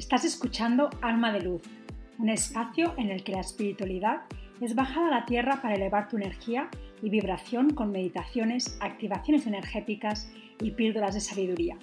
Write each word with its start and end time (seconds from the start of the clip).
Estás 0.00 0.24
escuchando 0.24 0.88
Alma 1.02 1.30
de 1.30 1.42
Luz, 1.42 1.60
un 2.18 2.30
espacio 2.30 2.94
en 2.96 3.10
el 3.10 3.22
que 3.22 3.32
la 3.32 3.42
espiritualidad 3.42 4.22
es 4.62 4.74
bajada 4.74 5.08
a 5.08 5.10
la 5.10 5.26
tierra 5.26 5.60
para 5.60 5.74
elevar 5.74 6.08
tu 6.08 6.16
energía 6.16 6.70
y 7.02 7.10
vibración 7.10 7.74
con 7.74 7.92
meditaciones, 7.92 8.78
activaciones 8.80 9.46
energéticas 9.46 10.32
y 10.58 10.70
píldoras 10.70 11.12
de 11.12 11.20
sabiduría. 11.20 11.76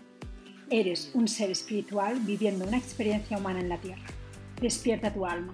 Eres 0.71 1.11
un 1.13 1.27
ser 1.27 1.51
espiritual 1.51 2.17
viviendo 2.21 2.65
una 2.67 2.77
experiencia 2.77 3.37
humana 3.37 3.59
en 3.59 3.69
la 3.69 3.77
tierra. 3.77 4.07
Despierta 4.59 5.13
tu 5.13 5.27
alma. 5.27 5.53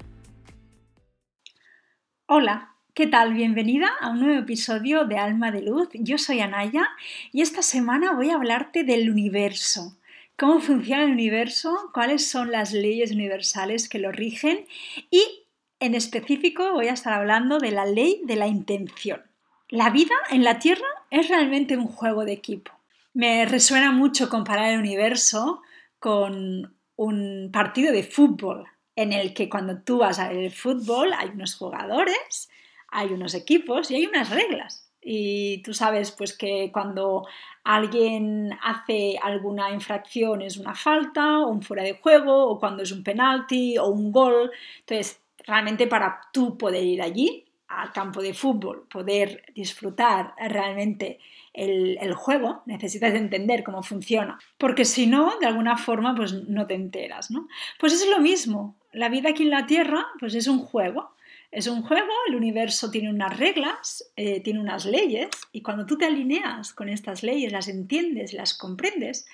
Hola, 2.28 2.78
¿qué 2.94 3.08
tal? 3.08 3.34
Bienvenida 3.34 3.90
a 4.00 4.10
un 4.12 4.22
nuevo 4.22 4.40
episodio 4.40 5.04
de 5.04 5.18
Alma 5.18 5.52
de 5.52 5.64
Luz. 5.64 5.90
Yo 5.96 6.18
soy 6.18 6.40
Anaya 6.40 6.88
y 7.34 7.42
esta 7.42 7.62
semana 7.62 8.14
voy 8.14 8.30
a 8.30 8.36
hablarte 8.36 8.86
del 8.86 9.12
universo 9.12 9.98
cómo 10.38 10.60
funciona 10.60 11.04
el 11.04 11.12
universo, 11.12 11.90
cuáles 11.94 12.28
son 12.30 12.52
las 12.52 12.74
leyes 12.74 13.12
universales 13.12 13.90
que 13.90 14.00
lo 14.00 14.12
rigen 14.12 14.66
y 15.10 15.46
en 15.80 15.96
específico 15.96 16.72
voy 16.72 16.88
a 16.88 16.94
estar 16.94 17.14
hablando 17.14 17.60
de 17.60 17.72
la 17.72 17.86
ley 17.86 18.22
de 18.24 18.36
la 18.36 18.48
intención. 18.48 19.22
La 19.70 19.90
vida 19.90 20.16
en 20.30 20.44
la 20.44 20.60
Tierra 20.60 20.88
es 21.10 21.30
realmente 21.30 21.78
un 21.78 21.88
juego 21.88 22.26
de 22.26 22.34
equipo. 22.34 22.72
Me 23.14 23.46
resuena 23.46 23.92
mucho 23.92 24.30
comparar 24.30 24.72
el 24.72 24.80
universo 24.80 25.62
con 26.00 26.76
un 26.96 27.50
partido 27.52 27.92
de 27.92 28.04
fútbol 28.04 28.68
en 28.96 29.14
el 29.14 29.34
que 29.34 29.50
cuando 29.50 29.82
tú 29.82 30.00
vas 30.00 30.20
a 30.20 30.30
ver 30.30 30.38
el 30.38 30.52
fútbol 30.52 31.12
hay 31.14 31.30
unos 31.30 31.56
jugadores, 31.56 32.50
hay 32.88 33.10
unos 33.10 33.34
equipos 33.34 33.90
y 33.90 33.96
hay 33.96 34.06
unas 34.06 34.30
reglas. 34.30 34.83
Y 35.04 35.62
tú 35.64 35.74
sabes 35.74 36.12
pues 36.12 36.38
que 36.38 36.72
cuando 36.72 37.28
alguien 37.64 38.52
hace 38.62 39.18
alguna 39.22 39.72
infracción 39.72 40.42
es 40.42 40.58
una 40.58 40.76
falta 40.76 41.40
o 41.40 41.50
un 41.50 41.62
fuera 41.62 41.84
de 41.84 41.94
juego 41.94 42.48
o 42.48 42.60
cuando 42.60 42.84
es 42.84 42.92
un 42.92 43.04
penalti 43.04 43.78
o 43.78 43.88
un 43.88 44.12
gol. 44.12 44.52
Entonces, 44.80 45.22
realmente 45.46 45.88
para 45.88 46.22
tú 46.32 46.58
poder 46.58 46.84
ir 46.84 47.02
allí 47.02 47.46
al 47.68 47.92
campo 47.92 48.22
de 48.22 48.34
fútbol, 48.34 48.88
poder 48.90 49.44
disfrutar 49.56 50.34
realmente 50.38 51.20
el, 51.54 51.98
el, 52.00 52.14
juego, 52.14 52.62
necesitas 52.66 53.14
entender 53.14 53.64
cómo 53.64 53.84
funciona, 53.84 54.40
porque 54.58 54.86
si 54.86 55.08
no, 55.08 55.40
de 55.40 55.48
alguna 55.48 55.78
forma, 55.78 56.16
pues 56.16 56.34
no 56.34 56.68
te 56.68 56.76
enteras, 56.76 57.32
¿no? 57.32 57.48
Pues 57.80 57.94
es 57.94 58.08
lo 58.10 58.20
mismo, 58.20 58.76
la 58.92 59.10
vida 59.10 59.30
aquí 59.30 59.44
en 59.44 59.50
la 59.50 59.66
Tierra, 59.66 60.06
pues 60.20 60.36
es 60.36 60.48
un 60.48 60.60
juego, 60.60 61.13
es 61.54 61.68
un 61.68 61.84
juego, 61.84 62.12
el 62.28 62.36
universo 62.36 62.90
tiene 62.90 63.12
unas 63.12 63.38
reglas, 63.38 64.12
eh, 64.16 64.42
tiene 64.42 64.60
unas 64.60 64.86
leyes, 64.86 65.30
y 65.52 65.62
cuando 65.62 65.86
tú 65.86 65.98
te 65.98 66.06
alineas 66.06 66.74
con 66.74 66.90
estas 66.90 67.22
leyes, 67.22 67.52
las 67.52 67.68
entiendes, 67.68 68.34
las 68.34 68.56
comprendes, 68.56 69.28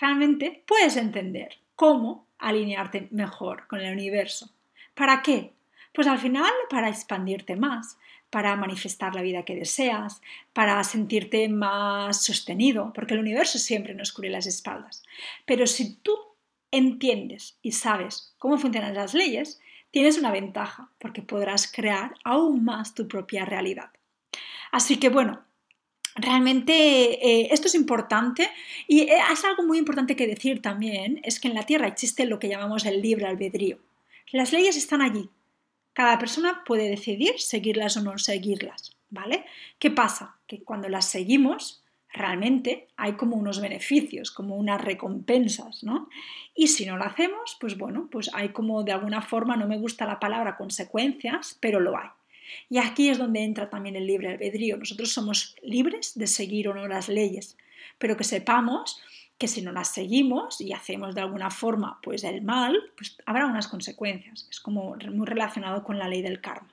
realmente 0.00 0.64
puedes 0.66 0.96
entender 0.96 1.58
cómo 1.76 2.26
alinearte 2.38 3.06
mejor 3.12 3.68
con 3.68 3.80
el 3.80 3.92
universo. 3.92 4.50
¿Para 4.94 5.22
qué? 5.22 5.52
Pues 5.94 6.08
al 6.08 6.18
final 6.18 6.52
para 6.68 6.88
expandirte 6.88 7.54
más, 7.54 7.96
para 8.30 8.56
manifestar 8.56 9.14
la 9.14 9.22
vida 9.22 9.44
que 9.44 9.54
deseas, 9.54 10.20
para 10.52 10.82
sentirte 10.82 11.48
más 11.48 12.24
sostenido, 12.24 12.92
porque 12.92 13.14
el 13.14 13.20
universo 13.20 13.58
siempre 13.58 13.94
nos 13.94 14.12
cubre 14.12 14.30
las 14.30 14.46
espaldas. 14.46 15.04
Pero 15.46 15.68
si 15.68 15.94
tú 15.96 16.16
entiendes 16.72 17.58
y 17.62 17.72
sabes 17.72 18.34
cómo 18.38 18.58
funcionan 18.58 18.94
las 18.94 19.14
leyes, 19.14 19.60
tienes 19.90 20.18
una 20.18 20.30
ventaja 20.30 20.90
porque 20.98 21.22
podrás 21.22 21.70
crear 21.70 22.14
aún 22.24 22.64
más 22.64 22.94
tu 22.94 23.08
propia 23.08 23.44
realidad. 23.44 23.90
Así 24.72 24.98
que 24.98 25.08
bueno, 25.08 25.44
realmente 26.14 26.72
eh, 26.72 27.48
esto 27.50 27.66
es 27.68 27.74
importante 27.74 28.48
y 28.86 29.00
eh, 29.02 29.18
es 29.32 29.44
algo 29.44 29.62
muy 29.64 29.78
importante 29.78 30.16
que 30.16 30.26
decir 30.26 30.62
también, 30.62 31.20
es 31.24 31.40
que 31.40 31.48
en 31.48 31.54
la 31.54 31.64
Tierra 31.66 31.88
existe 31.88 32.24
lo 32.24 32.38
que 32.38 32.48
llamamos 32.48 32.84
el 32.84 33.02
libre 33.02 33.26
albedrío. 33.26 33.78
Las 34.32 34.52
leyes 34.52 34.76
están 34.76 35.02
allí. 35.02 35.28
Cada 35.92 36.18
persona 36.18 36.62
puede 36.64 36.88
decidir 36.88 37.40
seguirlas 37.40 37.96
o 37.96 38.02
no 38.02 38.16
seguirlas, 38.18 38.96
¿vale? 39.10 39.44
¿Qué 39.78 39.90
pasa? 39.90 40.36
Que 40.46 40.62
cuando 40.62 40.88
las 40.88 41.06
seguimos, 41.10 41.79
realmente 42.12 42.88
hay 42.96 43.12
como 43.12 43.36
unos 43.36 43.60
beneficios, 43.60 44.30
como 44.30 44.56
unas 44.56 44.80
recompensas, 44.80 45.84
¿no? 45.84 46.08
Y 46.54 46.68
si 46.68 46.86
no 46.86 46.96
lo 46.96 47.04
hacemos, 47.04 47.56
pues 47.60 47.78
bueno, 47.78 48.08
pues 48.10 48.30
hay 48.34 48.50
como 48.50 48.82
de 48.82 48.92
alguna 48.92 49.22
forma, 49.22 49.56
no 49.56 49.66
me 49.66 49.78
gusta 49.78 50.06
la 50.06 50.18
palabra 50.18 50.56
consecuencias, 50.56 51.56
pero 51.60 51.80
lo 51.80 51.96
hay. 51.96 52.08
Y 52.68 52.78
aquí 52.78 53.08
es 53.08 53.18
donde 53.18 53.44
entra 53.44 53.70
también 53.70 53.96
el 53.96 54.06
libre 54.06 54.28
albedrío. 54.28 54.76
Nosotros 54.76 55.12
somos 55.12 55.54
libres 55.62 56.18
de 56.18 56.26
seguir 56.26 56.68
o 56.68 56.74
no 56.74 56.88
las 56.88 57.08
leyes, 57.08 57.56
pero 57.98 58.16
que 58.16 58.24
sepamos 58.24 59.00
que 59.38 59.48
si 59.48 59.62
no 59.62 59.72
las 59.72 59.88
seguimos 59.94 60.60
y 60.60 60.72
hacemos 60.72 61.14
de 61.14 61.22
alguna 61.22 61.50
forma 61.50 61.98
pues 62.02 62.24
el 62.24 62.42
mal, 62.42 62.76
pues 62.96 63.16
habrá 63.24 63.46
unas 63.46 63.68
consecuencias. 63.68 64.46
Es 64.50 64.60
como 64.60 64.96
muy 65.12 65.26
relacionado 65.26 65.82
con 65.82 65.98
la 65.98 66.08
ley 66.08 66.20
del 66.22 66.40
karma. 66.40 66.68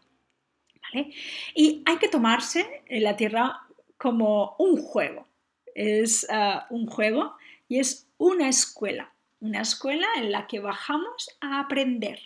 ¿vale? 0.81 1.11
Y 1.55 1.83
hay 1.85 1.97
que 1.97 2.09
tomarse 2.09 2.83
en 2.87 3.03
la 3.03 3.15
tierra 3.15 3.66
como 3.97 4.56
un 4.59 4.81
juego. 4.81 5.28
Es 5.75 6.28
ah, 6.30 6.66
un 6.69 6.88
juego 6.88 7.35
y 7.68 7.80
es 7.80 8.08
una 8.18 8.50
escuela. 8.50 9.13
Una 9.40 9.62
escuela 9.62 10.08
en 10.18 10.31
la 10.31 10.47
que 10.47 10.59
bajamos 10.59 11.38
a 11.41 11.59
aprender, 11.59 12.19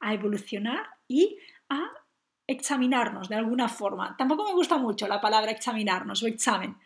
a 0.00 0.14
evolucionar 0.14 0.86
y 1.08 1.38
a 1.68 1.90
examinarnos 2.46 3.28
de 3.28 3.36
alguna 3.36 3.68
forma. 3.68 4.16
Tampoco 4.16 4.44
me 4.44 4.52
gusta 4.52 4.78
mucho 4.78 5.08
la 5.08 5.20
palabra 5.20 5.50
examinarnos 5.50 6.22
o 6.22 6.26
examen, 6.26 6.76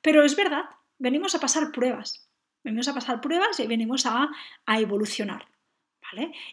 pero 0.00 0.24
es 0.24 0.36
verdad, 0.36 0.64
venimos 0.98 1.34
a 1.34 1.40
pasar 1.40 1.72
pruebas. 1.72 2.28
Venimos 2.64 2.88
a 2.88 2.94
pasar 2.94 3.20
pruebas 3.20 3.60
y 3.60 3.66
venimos 3.66 4.06
a, 4.06 4.28
a 4.66 4.80
evolucionar. 4.80 5.46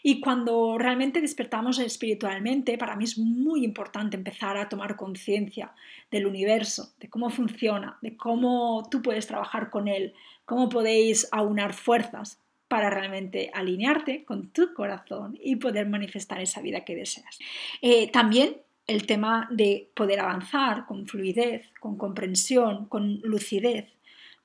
Y 0.01 0.19
cuando 0.19 0.77
realmente 0.77 1.21
despertamos 1.21 1.79
espiritualmente, 1.79 2.77
para 2.77 2.95
mí 2.95 3.03
es 3.03 3.17
muy 3.17 3.63
importante 3.63 4.17
empezar 4.17 4.57
a 4.57 4.69
tomar 4.69 4.95
conciencia 4.95 5.73
del 6.11 6.27
universo, 6.27 6.93
de 6.99 7.09
cómo 7.09 7.29
funciona, 7.29 7.97
de 8.01 8.15
cómo 8.17 8.87
tú 8.89 9.01
puedes 9.01 9.27
trabajar 9.27 9.69
con 9.69 9.87
él, 9.87 10.13
cómo 10.45 10.69
podéis 10.69 11.27
aunar 11.31 11.73
fuerzas 11.73 12.39
para 12.67 12.89
realmente 12.89 13.51
alinearte 13.53 14.25
con 14.25 14.49
tu 14.49 14.73
corazón 14.73 15.37
y 15.41 15.57
poder 15.57 15.87
manifestar 15.87 16.41
esa 16.41 16.61
vida 16.61 16.83
que 16.83 16.95
deseas. 16.95 17.37
Eh, 17.81 18.09
también 18.11 18.57
el 18.87 19.05
tema 19.05 19.47
de 19.51 19.89
poder 19.93 20.19
avanzar 20.19 20.85
con 20.85 21.05
fluidez, 21.05 21.71
con 21.79 21.97
comprensión, 21.97 22.87
con 22.87 23.19
lucidez, 23.21 23.93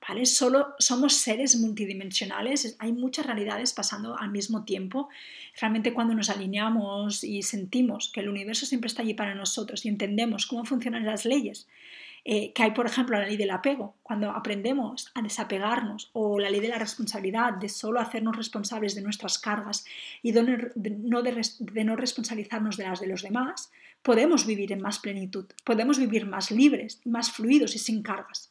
¿vale? 0.07 0.27
Somos 0.27 1.15
seres 1.15 1.57
multidimensionales, 1.57 2.77
hay 2.79 2.93
muchas 2.93 3.27
realidades 3.27 3.73
pasando 3.73 4.19
al 4.19 4.31
mismo 4.31 4.65
tiempo. 4.65 5.09
Realmente 5.61 5.93
cuando 5.93 6.15
nos 6.15 6.31
alineamos 6.31 7.25
y 7.25 7.43
sentimos 7.43 8.11
que 8.13 8.21
el 8.21 8.29
universo 8.29 8.67
siempre 8.67 8.89
está 8.89 9.03
allí 9.03 9.15
para 9.15 9.35
nosotros 9.35 9.85
y 9.85 9.89
entendemos 9.89 10.47
cómo 10.47 10.65
funcionan 10.65 11.05
las 11.05 11.25
leyes, 11.25 11.69
eh, 12.25 12.53
que 12.53 12.63
hay 12.63 12.73
por 12.73 12.87
ejemplo 12.87 13.19
la 13.19 13.27
ley 13.27 13.37
del 13.37 13.51
apego, 13.51 13.97
cuando 14.03 14.31
aprendemos 14.31 15.11
a 15.15 15.23
desapegarnos, 15.23 16.11
o 16.13 16.39
la 16.39 16.51
ley 16.51 16.61
de 16.61 16.69
la 16.69 16.79
responsabilidad, 16.79 17.55
de 17.55 17.69
solo 17.69 18.01
hacernos 18.01 18.37
responsables 18.37 18.95
de 18.95 19.03
nuestras 19.03 19.39
cargas 19.39 19.85
y 20.23 20.33
de 20.33 20.43
no 20.43 21.97
responsabilizarnos 21.97 22.77
de 22.77 22.85
las 22.85 23.01
de 23.01 23.07
los 23.07 23.23
demás, 23.23 23.71
podemos 24.03 24.47
vivir 24.47 24.73
en 24.73 24.81
más 24.81 24.99
plenitud, 24.99 25.47
podemos 25.65 25.99
vivir 25.99 26.27
más 26.27 26.51
libres, 26.51 27.01
más 27.05 27.31
fluidos 27.31 27.75
y 27.75 27.79
sin 27.79 28.03
cargas. 28.03 28.51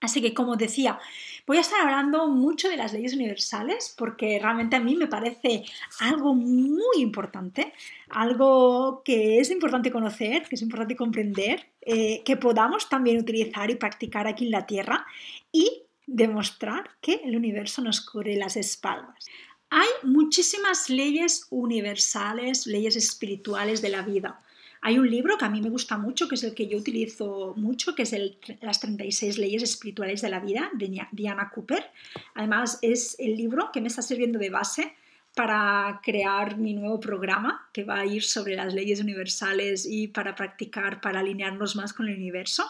Así 0.00 0.20
que, 0.20 0.34
como 0.34 0.56
decía, 0.56 0.98
voy 1.46 1.56
a 1.56 1.62
estar 1.62 1.80
hablando 1.80 2.28
mucho 2.28 2.68
de 2.68 2.76
las 2.76 2.92
leyes 2.92 3.14
universales 3.14 3.94
porque 3.96 4.38
realmente 4.38 4.76
a 4.76 4.80
mí 4.80 4.94
me 4.94 5.06
parece 5.06 5.64
algo 6.00 6.34
muy 6.34 6.98
importante, 6.98 7.72
algo 8.10 9.02
que 9.04 9.40
es 9.40 9.50
importante 9.50 9.90
conocer, 9.90 10.42
que 10.48 10.56
es 10.56 10.62
importante 10.62 10.96
comprender, 10.96 11.66
eh, 11.80 12.22
que 12.24 12.36
podamos 12.36 12.88
también 12.88 13.18
utilizar 13.18 13.70
y 13.70 13.76
practicar 13.76 14.26
aquí 14.26 14.44
en 14.44 14.50
la 14.50 14.66
Tierra 14.66 15.06
y 15.50 15.84
demostrar 16.06 16.90
que 17.00 17.22
el 17.24 17.34
universo 17.34 17.80
nos 17.80 18.00
cubre 18.00 18.36
las 18.36 18.56
espaldas. 18.56 19.26
Hay 19.70 19.88
muchísimas 20.02 20.90
leyes 20.90 21.46
universales, 21.50 22.66
leyes 22.66 22.96
espirituales 22.96 23.82
de 23.82 23.88
la 23.88 24.02
vida. 24.02 24.40
Hay 24.86 25.00
un 25.00 25.10
libro 25.10 25.36
que 25.36 25.44
a 25.44 25.48
mí 25.48 25.60
me 25.60 25.68
gusta 25.68 25.98
mucho, 25.98 26.28
que 26.28 26.36
es 26.36 26.44
el 26.44 26.54
que 26.54 26.68
yo 26.68 26.78
utilizo 26.78 27.54
mucho, 27.56 27.96
que 27.96 28.04
es 28.04 28.12
el, 28.12 28.38
Las 28.60 28.78
36 28.78 29.36
leyes 29.36 29.64
espirituales 29.64 30.22
de 30.22 30.28
la 30.28 30.38
vida, 30.38 30.70
de 30.74 31.04
Diana 31.10 31.50
Cooper. 31.52 31.90
Además, 32.34 32.78
es 32.82 33.16
el 33.18 33.36
libro 33.36 33.72
que 33.72 33.80
me 33.80 33.88
está 33.88 34.00
sirviendo 34.00 34.38
de 34.38 34.48
base 34.48 34.94
para 35.34 36.00
crear 36.04 36.56
mi 36.56 36.72
nuevo 36.72 37.00
programa 37.00 37.68
que 37.72 37.82
va 37.82 37.98
a 37.98 38.06
ir 38.06 38.22
sobre 38.22 38.54
las 38.54 38.74
leyes 38.74 39.00
universales 39.00 39.88
y 39.90 40.06
para 40.06 40.36
practicar, 40.36 41.00
para 41.00 41.18
alinearnos 41.18 41.74
más 41.74 41.92
con 41.92 42.06
el 42.06 42.14
universo. 42.14 42.64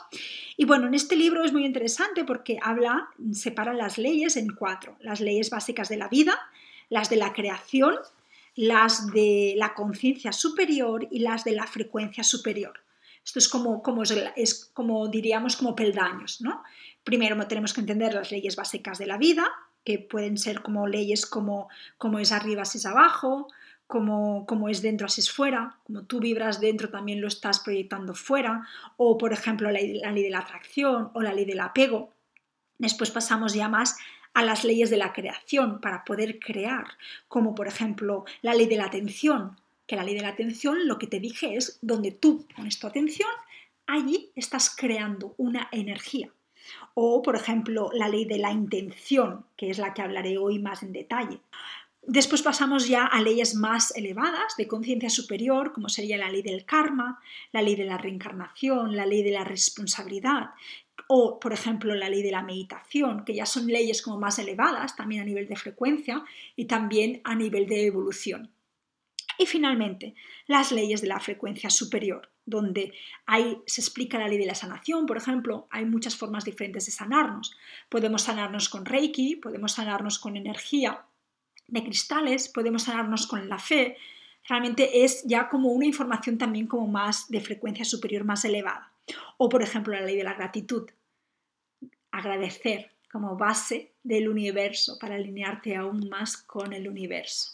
Y 0.56 0.64
bueno, 0.64 0.86
en 0.86 0.94
este 0.94 1.16
libro 1.16 1.44
es 1.44 1.52
muy 1.52 1.66
interesante 1.66 2.24
porque 2.24 2.58
habla, 2.62 3.10
separa 3.34 3.74
las 3.74 3.98
leyes 3.98 4.38
en 4.38 4.48
cuatro. 4.54 4.96
Las 5.00 5.20
leyes 5.20 5.50
básicas 5.50 5.90
de 5.90 5.98
la 5.98 6.08
vida, 6.08 6.40
las 6.88 7.10
de 7.10 7.16
la 7.16 7.34
creación, 7.34 7.94
las 8.56 9.12
de 9.12 9.54
la 9.56 9.74
conciencia 9.74 10.32
superior 10.32 11.06
y 11.10 11.20
las 11.20 11.44
de 11.44 11.52
la 11.52 11.66
frecuencia 11.66 12.24
superior. 12.24 12.80
Esto 13.24 13.38
es 13.38 13.48
como, 13.48 13.82
como, 13.82 14.02
es 14.02 14.70
como 14.72 15.08
diríamos 15.08 15.56
como 15.56 15.76
peldaños. 15.76 16.40
¿no? 16.40 16.62
Primero 17.04 17.36
tenemos 17.46 17.74
que 17.74 17.80
entender 17.80 18.14
las 18.14 18.32
leyes 18.32 18.56
básicas 18.56 18.98
de 18.98 19.06
la 19.06 19.18
vida, 19.18 19.46
que 19.84 19.98
pueden 19.98 20.38
ser 20.38 20.62
como 20.62 20.86
leyes 20.86 21.26
como, 21.26 21.68
como 21.98 22.18
es 22.18 22.32
arriba, 22.32 22.62
así 22.62 22.78
es 22.78 22.86
abajo, 22.86 23.46
como, 23.86 24.46
como, 24.46 24.68
es 24.68 24.82
dentro, 24.82 25.06
así 25.06 25.20
es 25.20 25.30
fuera, 25.30 25.78
como 25.84 26.02
tú 26.02 26.18
vibras 26.18 26.60
dentro, 26.60 26.88
también 26.88 27.20
lo 27.20 27.28
estás 27.28 27.60
proyectando 27.60 28.14
fuera, 28.14 28.66
o 28.96 29.16
por 29.16 29.32
ejemplo 29.32 29.70
la, 29.70 29.78
la 29.80 30.10
ley 30.10 30.24
de 30.24 30.30
la 30.30 30.40
atracción 30.40 31.10
o 31.14 31.22
la 31.22 31.32
ley 31.32 31.44
del 31.44 31.60
apego. 31.60 32.12
Después 32.78 33.10
pasamos 33.10 33.54
ya 33.54 33.68
más 33.68 33.96
a 34.36 34.44
las 34.44 34.64
leyes 34.64 34.90
de 34.90 34.98
la 34.98 35.14
creación 35.14 35.80
para 35.80 36.04
poder 36.04 36.38
crear, 36.38 36.84
como 37.26 37.54
por 37.54 37.68
ejemplo 37.68 38.26
la 38.42 38.52
ley 38.52 38.66
de 38.66 38.76
la 38.76 38.84
atención, 38.84 39.58
que 39.86 39.96
la 39.96 40.04
ley 40.04 40.14
de 40.14 40.20
la 40.20 40.28
atención 40.28 40.86
lo 40.86 40.98
que 40.98 41.06
te 41.06 41.20
dije 41.20 41.56
es 41.56 41.78
donde 41.80 42.12
tú 42.12 42.46
pones 42.54 42.78
tu 42.78 42.86
atención, 42.86 43.30
allí 43.86 44.30
estás 44.36 44.76
creando 44.76 45.34
una 45.38 45.68
energía. 45.72 46.28
O, 46.92 47.22
por 47.22 47.34
ejemplo, 47.34 47.88
la 47.94 48.10
ley 48.10 48.26
de 48.26 48.36
la 48.36 48.52
intención, 48.52 49.46
que 49.56 49.70
es 49.70 49.78
la 49.78 49.94
que 49.94 50.02
hablaré 50.02 50.36
hoy 50.36 50.58
más 50.58 50.82
en 50.82 50.92
detalle. 50.92 51.40
Después 52.02 52.42
pasamos 52.42 52.88
ya 52.88 53.06
a 53.06 53.22
leyes 53.22 53.54
más 53.54 53.96
elevadas 53.96 54.54
de 54.58 54.68
conciencia 54.68 55.08
superior, 55.08 55.72
como 55.72 55.88
sería 55.88 56.18
la 56.18 56.30
ley 56.30 56.42
del 56.42 56.66
karma, 56.66 57.20
la 57.52 57.62
ley 57.62 57.74
de 57.74 57.84
la 57.84 57.96
reencarnación, 57.96 58.94
la 58.96 59.06
ley 59.06 59.22
de 59.22 59.32
la 59.32 59.44
responsabilidad, 59.44 60.50
o, 61.08 61.38
por 61.38 61.52
ejemplo, 61.52 61.94
la 61.94 62.08
ley 62.08 62.22
de 62.22 62.30
la 62.30 62.42
meditación, 62.42 63.24
que 63.24 63.34
ya 63.34 63.46
son 63.46 63.66
leyes 63.66 64.02
como 64.02 64.18
más 64.18 64.38
elevadas, 64.38 64.96
también 64.96 65.22
a 65.22 65.24
nivel 65.24 65.48
de 65.48 65.56
frecuencia 65.56 66.24
y 66.56 66.64
también 66.64 67.20
a 67.24 67.34
nivel 67.34 67.66
de 67.66 67.86
evolución. 67.86 68.50
Y 69.38 69.46
finalmente, 69.46 70.14
las 70.46 70.72
leyes 70.72 71.02
de 71.02 71.08
la 71.08 71.20
frecuencia 71.20 71.68
superior, 71.70 72.30
donde 72.46 72.94
hay, 73.26 73.58
se 73.66 73.80
explica 73.80 74.18
la 74.18 74.28
ley 74.28 74.38
de 74.38 74.46
la 74.46 74.54
sanación, 74.54 75.04
por 75.06 75.16
ejemplo, 75.16 75.66
hay 75.70 75.84
muchas 75.84 76.16
formas 76.16 76.44
diferentes 76.44 76.86
de 76.86 76.92
sanarnos. 76.92 77.56
Podemos 77.88 78.22
sanarnos 78.22 78.68
con 78.68 78.86
Reiki, 78.86 79.36
podemos 79.36 79.72
sanarnos 79.72 80.18
con 80.18 80.36
energía 80.36 81.04
de 81.68 81.82
cristales, 81.82 82.48
podemos 82.48 82.84
sanarnos 82.84 83.26
con 83.26 83.48
la 83.48 83.58
fe. 83.58 83.96
Realmente 84.48 85.04
es 85.04 85.24
ya 85.24 85.48
como 85.48 85.70
una 85.70 85.86
información 85.86 86.38
también 86.38 86.66
como 86.66 86.86
más 86.86 87.28
de 87.28 87.40
frecuencia 87.40 87.84
superior, 87.84 88.24
más 88.24 88.44
elevada. 88.44 88.92
O, 89.38 89.48
por 89.48 89.62
ejemplo, 89.62 89.94
la 89.94 90.02
ley 90.02 90.16
de 90.16 90.24
la 90.24 90.34
gratitud. 90.34 90.88
Agradecer 92.10 92.92
como 93.10 93.36
base 93.36 93.92
del 94.02 94.28
universo 94.28 94.98
para 94.98 95.14
alinearte 95.14 95.76
aún 95.76 96.08
más 96.08 96.36
con 96.36 96.72
el 96.72 96.88
universo. 96.88 97.52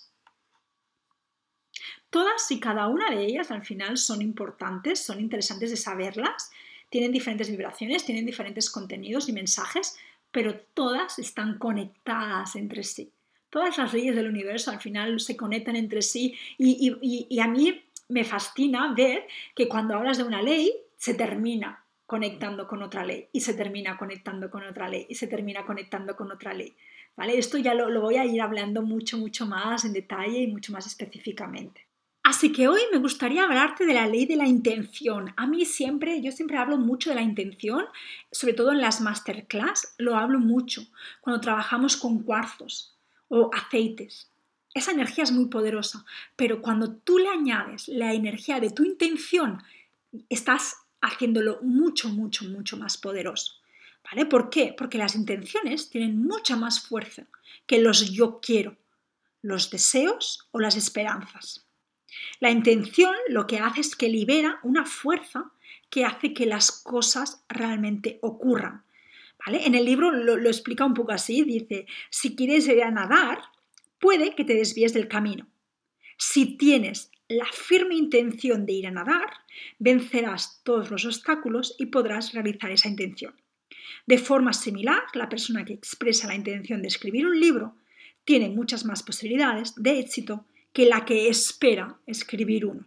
Todas 2.10 2.50
y 2.50 2.60
cada 2.60 2.88
una 2.88 3.10
de 3.10 3.24
ellas 3.24 3.50
al 3.50 3.64
final 3.64 3.96
son 3.96 4.20
importantes, 4.20 5.00
son 5.00 5.18
interesantes 5.18 5.70
de 5.70 5.76
saberlas, 5.76 6.50
tienen 6.90 7.10
diferentes 7.10 7.48
vibraciones, 7.48 8.04
tienen 8.04 8.26
diferentes 8.26 8.68
contenidos 8.68 9.30
y 9.30 9.32
mensajes, 9.32 9.96
pero 10.30 10.60
todas 10.74 11.18
están 11.18 11.58
conectadas 11.58 12.54
entre 12.54 12.84
sí. 12.84 13.10
Todas 13.48 13.78
las 13.78 13.94
leyes 13.94 14.14
del 14.14 14.28
universo 14.28 14.70
al 14.70 14.80
final 14.80 15.20
se 15.20 15.38
conectan 15.38 15.76
entre 15.76 16.02
sí 16.02 16.34
y, 16.58 17.38
a 17.38 17.48
mí 17.48 17.82
me 18.08 18.24
fascina 18.24 18.92
ver 18.94 19.26
que 19.54 19.68
cuando 19.68 19.94
hablas 19.94 20.18
de 20.18 20.24
una 20.24 20.42
ley 20.42 20.70
se 21.02 21.14
termina 21.14 21.84
conectando 22.06 22.68
con 22.68 22.80
otra 22.80 23.04
ley 23.04 23.28
y 23.32 23.40
se 23.40 23.54
termina 23.54 23.96
conectando 23.98 24.48
con 24.48 24.62
otra 24.62 24.88
ley 24.88 25.04
y 25.08 25.16
se 25.16 25.26
termina 25.26 25.66
conectando 25.66 26.14
con 26.14 26.30
otra 26.30 26.54
ley. 26.54 26.76
¿Vale? 27.16 27.36
Esto 27.36 27.58
ya 27.58 27.74
lo, 27.74 27.90
lo 27.90 28.00
voy 28.00 28.18
a 28.18 28.24
ir 28.24 28.40
hablando 28.40 28.82
mucho, 28.82 29.18
mucho 29.18 29.44
más 29.44 29.84
en 29.84 29.94
detalle 29.94 30.38
y 30.38 30.46
mucho 30.46 30.72
más 30.72 30.86
específicamente. 30.86 31.88
Así 32.22 32.52
que 32.52 32.68
hoy 32.68 32.82
me 32.92 32.98
gustaría 32.98 33.42
hablarte 33.42 33.84
de 33.84 33.94
la 33.94 34.06
ley 34.06 34.26
de 34.26 34.36
la 34.36 34.46
intención. 34.46 35.34
A 35.36 35.48
mí 35.48 35.64
siempre, 35.64 36.22
yo 36.22 36.30
siempre 36.30 36.56
hablo 36.56 36.78
mucho 36.78 37.10
de 37.10 37.16
la 37.16 37.22
intención, 37.22 37.84
sobre 38.30 38.54
todo 38.54 38.70
en 38.70 38.80
las 38.80 39.00
masterclass, 39.00 39.96
lo 39.98 40.14
hablo 40.16 40.38
mucho 40.38 40.82
cuando 41.20 41.40
trabajamos 41.40 41.96
con 41.96 42.22
cuarzos 42.22 42.96
o 43.26 43.50
aceites. 43.52 44.30
Esa 44.72 44.92
energía 44.92 45.24
es 45.24 45.32
muy 45.32 45.46
poderosa, 45.46 46.04
pero 46.36 46.62
cuando 46.62 46.94
tú 46.94 47.18
le 47.18 47.28
añades 47.28 47.88
la 47.88 48.14
energía 48.14 48.60
de 48.60 48.70
tu 48.70 48.84
intención, 48.84 49.64
estás 50.28 50.81
haciéndolo 51.02 51.60
mucho, 51.62 52.08
mucho, 52.08 52.46
mucho 52.46 52.76
más 52.78 52.96
poderoso. 52.96 53.60
¿Vale? 54.04 54.26
¿Por 54.26 54.50
qué? 54.50 54.74
Porque 54.76 54.98
las 54.98 55.14
intenciones 55.14 55.90
tienen 55.90 56.22
mucha 56.22 56.56
más 56.56 56.80
fuerza 56.80 57.26
que 57.66 57.80
los 57.80 58.10
yo 58.10 58.40
quiero, 58.40 58.76
los 59.42 59.70
deseos 59.70 60.48
o 60.50 60.60
las 60.60 60.76
esperanzas. 60.76 61.66
La 62.40 62.50
intención 62.50 63.14
lo 63.28 63.46
que 63.46 63.58
hace 63.58 63.80
es 63.80 63.96
que 63.96 64.08
libera 64.08 64.58
una 64.62 64.84
fuerza 64.84 65.52
que 65.90 66.04
hace 66.04 66.34
que 66.34 66.46
las 66.46 66.70
cosas 66.70 67.44
realmente 67.48 68.18
ocurran. 68.22 68.84
¿Vale? 69.44 69.66
En 69.66 69.74
el 69.74 69.84
libro 69.84 70.10
lo, 70.10 70.36
lo 70.36 70.48
explica 70.48 70.84
un 70.84 70.94
poco 70.94 71.12
así, 71.12 71.42
dice, 71.42 71.86
si 72.10 72.36
quieres 72.36 72.66
ir 72.68 72.82
a 72.82 72.90
nadar, 72.90 73.42
puede 73.98 74.34
que 74.34 74.44
te 74.44 74.54
desvíes 74.54 74.92
del 74.92 75.08
camino. 75.08 75.48
Si 76.16 76.56
tienes 76.56 77.10
la 77.32 77.46
firme 77.46 77.94
intención 77.94 78.66
de 78.66 78.72
ir 78.72 78.86
a 78.86 78.90
nadar, 78.90 79.30
vencerás 79.78 80.60
todos 80.64 80.90
los 80.90 81.04
obstáculos 81.04 81.74
y 81.78 81.86
podrás 81.86 82.32
realizar 82.32 82.70
esa 82.70 82.88
intención. 82.88 83.34
De 84.06 84.18
forma 84.18 84.52
similar, 84.52 85.02
la 85.14 85.28
persona 85.28 85.64
que 85.64 85.74
expresa 85.74 86.26
la 86.26 86.34
intención 86.34 86.82
de 86.82 86.88
escribir 86.88 87.26
un 87.26 87.38
libro 87.38 87.76
tiene 88.24 88.48
muchas 88.48 88.84
más 88.84 89.02
posibilidades 89.02 89.74
de 89.76 89.98
éxito 89.98 90.44
que 90.72 90.86
la 90.86 91.04
que 91.04 91.28
espera 91.28 91.98
escribir 92.06 92.66
uno. 92.66 92.86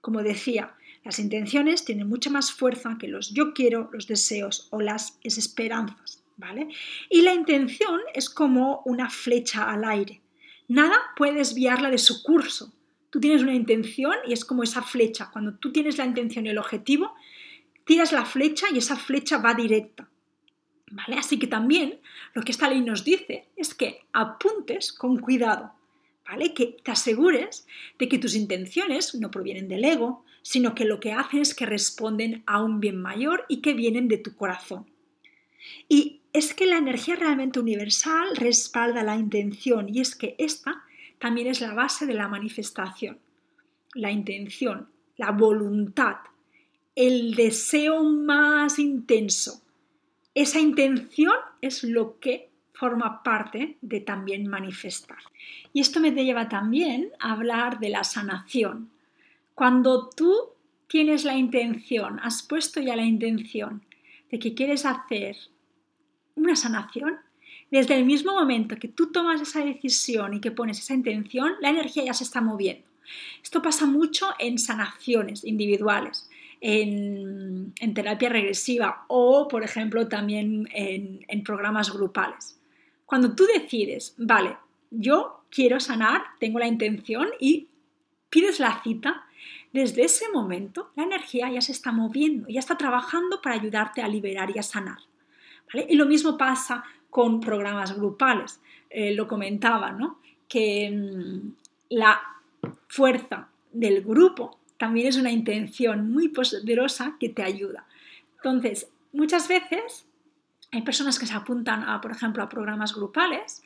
Como 0.00 0.22
decía, 0.22 0.74
las 1.04 1.18
intenciones 1.18 1.84
tienen 1.84 2.08
mucha 2.08 2.30
más 2.30 2.52
fuerza 2.52 2.96
que 2.98 3.08
los 3.08 3.32
yo 3.32 3.52
quiero, 3.54 3.90
los 3.92 4.06
deseos 4.06 4.68
o 4.70 4.80
las 4.80 5.18
esperanzas, 5.22 6.22
¿vale? 6.36 6.68
Y 7.10 7.22
la 7.22 7.34
intención 7.34 8.00
es 8.14 8.30
como 8.30 8.82
una 8.84 9.10
flecha 9.10 9.70
al 9.70 9.84
aire. 9.84 10.20
Nada 10.68 10.96
puede 11.16 11.34
desviarla 11.34 11.90
de 11.90 11.98
su 11.98 12.22
curso. 12.22 12.72
Tú 13.12 13.20
tienes 13.20 13.42
una 13.42 13.54
intención 13.54 14.14
y 14.26 14.32
es 14.32 14.42
como 14.42 14.62
esa 14.62 14.80
flecha. 14.80 15.28
Cuando 15.30 15.52
tú 15.52 15.70
tienes 15.70 15.98
la 15.98 16.06
intención 16.06 16.46
y 16.46 16.48
el 16.48 16.56
objetivo, 16.56 17.14
tiras 17.84 18.10
la 18.10 18.24
flecha 18.24 18.68
y 18.72 18.78
esa 18.78 18.96
flecha 18.96 19.36
va 19.36 19.52
directa. 19.52 20.08
¿Vale? 20.90 21.18
Así 21.18 21.38
que 21.38 21.46
también 21.46 22.00
lo 22.32 22.42
que 22.42 22.52
esta 22.52 22.70
ley 22.70 22.80
nos 22.80 23.04
dice 23.04 23.48
es 23.54 23.74
que 23.74 24.00
apuntes 24.14 24.94
con 24.94 25.18
cuidado, 25.18 25.74
¿vale? 26.26 26.54
Que 26.54 26.78
te 26.82 26.90
asegures 26.90 27.66
de 27.98 28.08
que 28.08 28.18
tus 28.18 28.34
intenciones 28.34 29.14
no 29.14 29.30
provienen 29.30 29.68
del 29.68 29.84
ego, 29.84 30.24
sino 30.40 30.74
que 30.74 30.86
lo 30.86 30.98
que 30.98 31.12
hacen 31.12 31.40
es 31.40 31.54
que 31.54 31.66
responden 31.66 32.42
a 32.46 32.62
un 32.62 32.80
bien 32.80 32.96
mayor 32.96 33.44
y 33.46 33.60
que 33.60 33.74
vienen 33.74 34.08
de 34.08 34.16
tu 34.16 34.36
corazón. 34.36 34.86
Y 35.86 36.22
es 36.32 36.54
que 36.54 36.64
la 36.64 36.78
energía 36.78 37.16
realmente 37.16 37.60
universal 37.60 38.36
respalda 38.36 39.02
la 39.02 39.16
intención 39.16 39.90
y 39.94 40.00
es 40.00 40.16
que 40.16 40.34
esta 40.38 40.82
también 41.22 41.46
es 41.46 41.60
la 41.60 41.72
base 41.72 42.04
de 42.04 42.14
la 42.14 42.26
manifestación. 42.26 43.16
La 43.94 44.10
intención, 44.10 44.88
la 45.16 45.30
voluntad, 45.30 46.16
el 46.96 47.36
deseo 47.36 48.02
más 48.02 48.80
intenso. 48.80 49.62
Esa 50.34 50.58
intención 50.58 51.36
es 51.60 51.84
lo 51.84 52.18
que 52.18 52.50
forma 52.72 53.22
parte 53.22 53.78
de 53.82 54.00
también 54.00 54.48
manifestar. 54.48 55.20
Y 55.72 55.80
esto 55.80 56.00
me 56.00 56.10
lleva 56.10 56.48
también 56.48 57.12
a 57.20 57.34
hablar 57.34 57.78
de 57.78 57.90
la 57.90 58.02
sanación. 58.02 58.90
Cuando 59.54 60.10
tú 60.10 60.34
tienes 60.88 61.24
la 61.24 61.36
intención, 61.36 62.18
has 62.18 62.42
puesto 62.42 62.80
ya 62.80 62.96
la 62.96 63.04
intención 63.04 63.84
de 64.28 64.40
que 64.40 64.54
quieres 64.54 64.84
hacer 64.84 65.36
una 66.34 66.56
sanación, 66.56 67.20
desde 67.72 67.96
el 67.96 68.04
mismo 68.04 68.32
momento 68.32 68.76
que 68.76 68.86
tú 68.86 69.10
tomas 69.10 69.40
esa 69.40 69.64
decisión 69.64 70.34
y 70.34 70.40
que 70.40 70.50
pones 70.50 70.78
esa 70.78 70.92
intención, 70.92 71.54
la 71.60 71.70
energía 71.70 72.04
ya 72.04 72.12
se 72.12 72.22
está 72.22 72.42
moviendo. 72.42 72.86
Esto 73.42 73.62
pasa 73.62 73.86
mucho 73.86 74.28
en 74.38 74.58
sanaciones 74.58 75.42
individuales, 75.42 76.28
en, 76.60 77.72
terapia 77.94 78.28
regresiva 78.28 79.06
o, 79.08 79.48
por 79.48 79.64
ejemplo, 79.64 80.06
también 80.06 80.68
en 80.72 81.42
programas 81.42 81.90
grupales. 81.90 82.58
Cuando 83.06 83.34
tú 83.34 83.46
decides, 83.46 84.14
vale, 84.18 84.56
yo 84.90 85.44
quiero 85.50 85.80
sanar, 85.80 86.22
tengo 86.38 86.58
la 86.58 86.66
intención 86.66 87.28
y 87.40 87.68
pides 88.28 88.60
la 88.60 88.82
cita, 88.82 89.24
desde 89.72 90.04
ese 90.04 90.28
momento 90.28 90.90
la 90.94 91.04
energía 91.04 91.50
ya 91.50 91.62
se 91.62 91.72
está 91.72 91.90
moviendo, 91.90 92.48
ya 92.48 92.60
está 92.60 92.76
trabajando 92.76 93.40
para 93.40 93.56
ayudarte 93.56 94.02
a 94.02 94.08
liberar 94.08 94.50
y 94.54 94.58
a 94.58 94.62
sanar. 94.62 94.98
Y 95.88 95.96
lo 95.96 96.04
mismo 96.04 96.36
pasa 96.36 96.84
con 97.12 97.38
programas 97.38 97.94
grupales. 97.94 98.60
Eh, 98.90 99.14
lo 99.14 99.28
comentaba, 99.28 99.92
¿no? 99.92 100.18
que 100.52 100.90
mm, 100.90 101.94
la 101.94 102.20
fuerza 102.86 103.48
del 103.72 104.02
grupo 104.02 104.58
también 104.76 105.06
es 105.06 105.16
una 105.16 105.30
intención 105.30 106.12
muy 106.12 106.28
poderosa 106.28 107.16
que 107.18 107.30
te 107.30 107.42
ayuda. 107.42 107.86
Entonces, 108.36 108.90
muchas 109.14 109.48
veces 109.48 110.04
hay 110.70 110.82
personas 110.82 111.18
que 111.18 111.24
se 111.24 111.32
apuntan 111.32 111.84
a, 111.84 112.02
por 112.02 112.10
ejemplo, 112.10 112.42
a 112.42 112.50
programas 112.50 112.94
grupales 112.94 113.62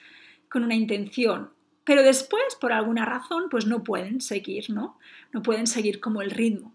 con 0.49 0.63
una 0.63 0.77
intención, 0.77 1.51
pero 1.83 2.05
después, 2.05 2.55
por 2.61 2.73
alguna 2.73 3.05
razón, 3.05 3.49
pues 3.51 3.67
no 3.67 3.83
pueden 3.83 4.21
seguir, 4.21 4.71
¿no? 4.71 4.97
No 5.33 5.43
pueden 5.43 5.67
seguir 5.67 5.99
como 5.99 6.23
el 6.23 6.31
ritmo. 6.31 6.73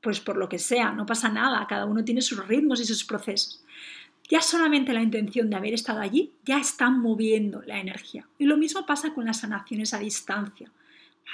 Pues 0.00 0.20
por 0.20 0.36
lo 0.36 0.48
que 0.48 0.60
sea, 0.60 0.92
no 0.92 1.04
pasa 1.04 1.28
nada, 1.28 1.66
cada 1.68 1.86
uno 1.86 2.04
tiene 2.04 2.22
sus 2.22 2.46
ritmos 2.46 2.80
y 2.80 2.84
sus 2.84 3.02
procesos. 3.02 3.64
Ya 4.28 4.40
solamente 4.40 4.92
la 4.92 5.02
intención 5.02 5.50
de 5.50 5.56
haber 5.56 5.74
estado 5.74 6.00
allí 6.00 6.32
ya 6.44 6.58
está 6.58 6.90
moviendo 6.90 7.62
la 7.62 7.78
energía. 7.78 8.26
Y 8.38 8.44
lo 8.44 8.56
mismo 8.56 8.86
pasa 8.86 9.12
con 9.12 9.26
las 9.26 9.40
sanaciones 9.40 9.94
a 9.94 9.98
distancia. 9.98 10.70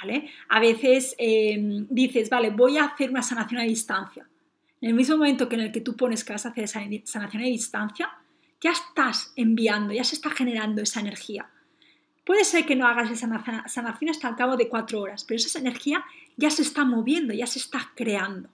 ¿vale? 0.01 0.29
A 0.49 0.59
veces 0.59 1.15
em, 1.17 1.87
dices, 1.89 2.29
vale, 2.29 2.49
voy 2.49 2.77
a 2.77 2.85
hacer 2.85 3.09
una 3.09 3.21
sanación 3.21 3.61
a 3.61 3.63
distancia. 3.63 4.27
En 4.81 4.89
el 4.89 4.95
mismo 4.95 5.17
momento 5.17 5.49
que 5.49 5.55
en 5.55 5.61
el 5.61 5.71
que 5.71 5.81
tú 5.81 5.95
pones 5.95 6.23
que 6.23 6.33
vas 6.33 6.45
a 6.45 6.49
hacer 6.49 6.63
esa 6.63 6.81
sanación 7.03 7.43
a 7.43 7.45
distancia, 7.45 8.09
ya 8.61 8.71
estás 8.71 9.33
enviando, 9.35 9.93
ya 9.93 10.03
se 10.03 10.15
está 10.15 10.29
generando 10.29 10.81
esa 10.81 10.99
energía. 10.99 11.49
Puede 12.25 12.43
ser 12.43 12.65
que 12.65 12.75
no 12.75 12.87
hagas 12.87 13.09
esa 13.11 13.27
sanación 13.67 14.11
hasta 14.11 14.29
el 14.29 14.35
cabo 14.35 14.55
de 14.55 14.69
cuatro 14.69 15.01
horas, 15.01 15.23
pero 15.23 15.37
esa 15.37 15.59
energía 15.59 16.03
ya 16.37 16.49
se 16.49 16.61
está 16.61 16.85
moviendo, 16.85 17.33
ya 17.33 17.47
se 17.47 17.59
está 17.59 17.91
creando. 17.95 18.49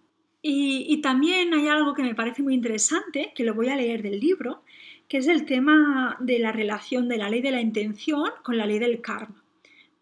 Y, 0.48 1.02
también 1.02 1.56
hay 1.56 1.68
algo 1.68 1.96
que 1.96 2.04
me 2.04 2.14
parece 2.14 2.44
muy 2.44 2.54
interesante, 2.54 3.32
que 3.34 3.44
lo 3.44 3.56
voy 3.56 3.70
a 3.70 3.75
leer 3.75 4.04
del 4.04 4.20
libro, 4.20 4.62
que 5.08 5.18
es 5.18 5.28
el 5.28 5.44
tema 5.44 6.18
de 6.20 6.38
la 6.38 6.52
relación 6.52 7.10
de 7.10 7.18
la 7.18 7.32
ley 7.32 7.42
de 7.42 7.50
la 7.50 7.62
intención 7.62 8.30
con 8.44 8.56
la 8.56 8.68
ley 8.68 8.78
del 8.78 9.02
karma. 9.02 9.42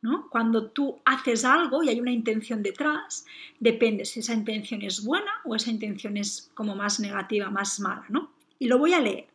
¿no? 0.02 0.28
Cuando 0.30 0.70
tú 0.70 1.00
haces 1.06 1.46
algo 1.46 1.82
y 1.82 1.88
hay 1.88 2.02
una 2.02 2.12
intención 2.12 2.62
detrás, 2.62 3.26
depende 3.62 4.04
si 4.04 4.20
esa 4.20 4.34
intención 4.34 4.82
es 4.82 5.06
buena 5.06 5.32
o 5.46 5.56
esa 5.56 5.72
intención 5.72 6.18
es 6.18 6.52
como 6.56 6.76
más 6.76 7.00
negativa, 7.00 7.50
más 7.50 7.80
mala. 7.80 8.04
¿no? 8.10 8.30
Y 8.60 8.68
lo 8.68 8.78
voy 8.78 8.92
a 8.92 9.00
leer. 9.00 9.28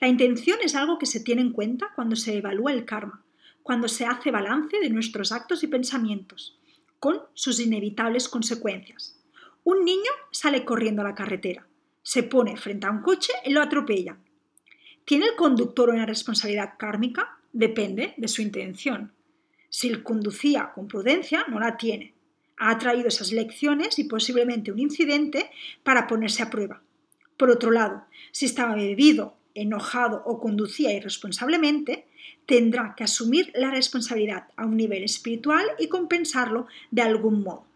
La 0.00 0.08
intención 0.08 0.58
es 0.64 0.74
algo 0.74 0.98
que 0.98 1.06
se 1.06 1.20
tiene 1.20 1.42
en 1.42 1.52
cuenta 1.52 1.92
cuando 1.94 2.16
se 2.16 2.38
evalúa 2.38 2.72
el 2.72 2.84
karma, 2.84 3.22
cuando 3.62 3.86
se 3.86 4.04
hace 4.04 4.32
balance 4.32 4.80
de 4.80 4.90
nuestros 4.90 5.30
actos 5.30 5.62
y 5.62 5.68
pensamientos, 5.68 6.58
con 6.98 7.20
sus 7.34 7.60
inevitables 7.60 8.28
consecuencias. 8.28 9.19
Un 9.70 9.84
niño 9.84 10.10
sale 10.32 10.64
corriendo 10.64 11.02
a 11.02 11.04
la 11.04 11.14
carretera, 11.14 11.64
se 12.02 12.24
pone 12.24 12.56
frente 12.56 12.88
a 12.88 12.90
un 12.90 13.02
coche 13.02 13.32
y 13.44 13.50
lo 13.50 13.62
atropella. 13.62 14.16
¿Tiene 15.04 15.26
el 15.26 15.36
conductor 15.36 15.90
una 15.90 16.06
responsabilidad 16.06 16.74
kármica? 16.76 17.38
Depende 17.52 18.14
de 18.16 18.26
su 18.26 18.42
intención. 18.42 19.12
Si 19.68 19.94
conducía 20.02 20.72
con 20.74 20.88
prudencia, 20.88 21.44
no 21.46 21.60
la 21.60 21.76
tiene. 21.76 22.14
Ha 22.56 22.78
traído 22.78 23.06
esas 23.06 23.30
lecciones 23.30 24.00
y 24.00 24.08
posiblemente 24.08 24.72
un 24.72 24.80
incidente 24.80 25.52
para 25.84 26.08
ponerse 26.08 26.42
a 26.42 26.50
prueba. 26.50 26.82
Por 27.36 27.48
otro 27.48 27.70
lado, 27.70 28.06
si 28.32 28.46
estaba 28.46 28.74
bebido, 28.74 29.36
enojado 29.54 30.24
o 30.26 30.40
conducía 30.40 30.92
irresponsablemente, 30.92 32.08
tendrá 32.44 32.94
que 32.96 33.04
asumir 33.04 33.52
la 33.54 33.70
responsabilidad 33.70 34.48
a 34.56 34.66
un 34.66 34.76
nivel 34.76 35.04
espiritual 35.04 35.64
y 35.78 35.86
compensarlo 35.88 36.66
de 36.90 37.02
algún 37.02 37.44
modo. 37.44 37.69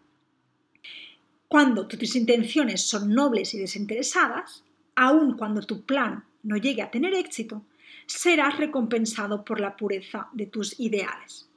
Cuando 1.55 1.87
tus 1.87 2.17
intenciones 2.17 2.81
son 2.81 3.13
nobles 3.13 3.53
y 3.53 3.59
desinteresadas, 3.59 4.65
aun 4.93 5.37
cuando 5.37 5.61
tu 5.61 5.83
plan 5.85 6.25
no 6.43 6.57
llegue 6.57 6.81
a 6.81 6.91
tener 6.91 7.13
éxito, 7.13 7.61
serás 8.05 8.57
recompensado 8.57 9.45
por 9.45 9.61
la 9.61 9.77
pureza 9.77 10.27
de 10.33 10.47
tus 10.47 10.77
ideales. 10.81 11.49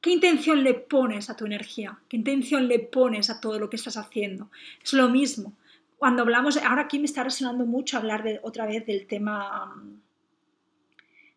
¿Qué 0.00 0.10
intención 0.10 0.62
le 0.62 0.74
pones 0.74 1.28
a 1.28 1.36
tu 1.36 1.44
energía? 1.44 1.98
¿Qué 2.08 2.18
intención 2.18 2.68
le 2.68 2.78
pones 2.78 3.30
a 3.30 3.40
todo 3.40 3.58
lo 3.58 3.68
que 3.68 3.74
estás 3.74 3.96
haciendo? 3.96 4.48
Es 4.80 4.92
lo 4.92 5.08
mismo. 5.08 5.54
Cuando 5.98 6.22
hablamos, 6.22 6.56
ahora 6.58 6.82
aquí 6.82 7.00
me 7.00 7.06
está 7.06 7.24
resonando 7.24 7.66
mucho 7.66 7.98
hablar 7.98 8.22
de, 8.22 8.38
otra 8.44 8.64
vez 8.64 8.86
del 8.86 9.08
tema, 9.08 9.74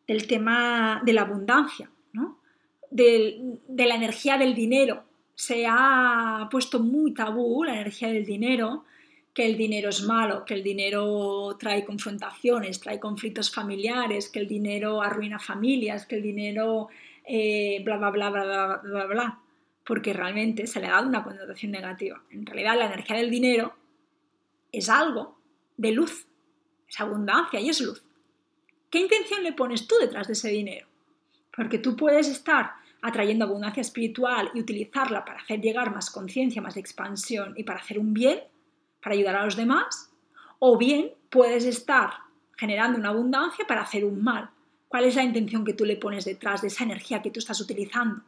del 0.08 0.28
tema 0.28 1.02
de 1.04 1.14
la 1.14 1.24
abundancia, 1.24 1.90
¿no? 2.12 2.38
de 2.92 3.58
la 3.68 3.96
energía 3.96 4.38
del 4.38 4.54
dinero 4.54 5.06
se 5.36 5.66
ha 5.68 6.48
puesto 6.52 6.80
muy 6.80 7.14
tabú 7.14 7.64
la 7.64 7.74
energía 7.74 8.10
del 8.10 8.26
dinero, 8.26 8.86
que 9.34 9.46
el 9.46 9.58
dinero 9.58 9.90
es 9.90 10.04
malo, 10.04 10.46
que 10.46 10.54
el 10.54 10.64
dinero 10.64 11.58
trae 11.60 11.84
confrontaciones, 11.84 12.80
trae 12.80 13.00
conflictos 13.00 13.52
familiares, 13.52 14.30
que 14.30 14.40
el 14.40 14.48
dinero 14.48 15.02
arruina 15.02 15.40
familias, 15.40 16.06
que 16.06 16.18
el 16.18 16.22
dinero 16.22 16.90
eh, 17.26 17.82
bla, 17.84 17.98
bla, 17.98 18.12
bla, 18.12 18.30
bla, 18.30 18.44
bla, 18.44 18.78
bla, 18.84 19.06
bla, 19.06 19.40
porque 19.86 20.14
realmente 20.14 20.68
se 20.68 20.80
le 20.80 20.88
ha 20.88 20.92
dado 20.92 21.08
una 21.08 21.24
connotación 21.24 21.72
negativa. 21.72 22.22
En 22.30 22.46
realidad 22.46 22.78
la 22.78 22.86
energía 22.86 23.18
del 23.18 23.32
dinero 23.32 23.74
es 24.72 24.90
algo 24.90 25.40
de 25.78 25.92
luz, 25.92 26.28
es 26.88 27.00
abundancia 27.00 27.60
y 27.60 27.70
es 27.70 27.82
luz. 27.82 28.04
¿Qué 28.90 29.00
intención 29.00 29.42
le 29.42 29.54
pones 29.54 29.88
tú 29.88 29.96
detrás 30.00 30.28
de 30.28 30.34
ese 30.34 30.50
dinero? 30.50 30.88
Porque 31.56 31.80
tú 31.80 31.96
puedes 31.96 32.28
estar 32.28 32.74
atrayendo 33.04 33.46
abundancia 33.46 33.82
espiritual 33.82 34.50
y 34.54 34.62
utilizarla 34.62 35.24
para 35.26 35.42
hacer 35.42 35.62
llegar 35.62 35.94
más 35.94 36.10
conciencia, 36.10 36.62
más 36.62 36.78
expansión 36.78 37.54
y 37.58 37.64
para 37.64 37.80
hacer 37.80 38.00
un 38.00 38.14
bien, 38.14 38.40
para 39.02 39.14
ayudar 39.14 39.36
a 39.36 39.46
los 39.46 39.58
demás, 39.58 40.10
o 40.60 40.78
bien 40.78 41.12
puedes 41.30 41.66
estar 41.66 42.12
generando 42.56 42.98
una 42.98 43.10
abundancia 43.10 43.68
para 43.68 43.82
hacer 43.82 44.06
un 44.06 44.24
mal. 44.24 44.50
¿Cuál 44.88 45.04
es 45.04 45.16
la 45.16 45.24
intención 45.24 45.66
que 45.66 45.74
tú 45.74 45.84
le 45.84 45.98
pones 45.98 46.24
detrás 46.24 46.62
de 46.62 46.70
esa 46.70 46.86
energía 46.86 47.22
que 47.22 47.30
tú 47.30 47.40
estás 47.40 47.60
utilizando? 47.60 48.24